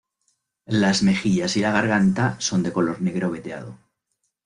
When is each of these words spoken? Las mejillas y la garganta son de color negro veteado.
Las 0.65 1.03
mejillas 1.03 1.55
y 1.57 1.59
la 1.61 1.71
garganta 1.71 2.35
son 2.39 2.63
de 2.63 2.73
color 2.73 3.03
negro 3.03 3.29
veteado. 3.29 3.77